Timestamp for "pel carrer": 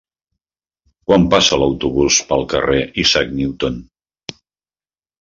2.33-2.83